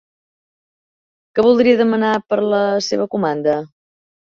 Que 1.35 1.45
voldria 1.49 1.77
demanar 1.83 2.15
per 2.33 2.41
la 2.55 2.65
seva 2.89 3.09
comanda? 3.15 3.57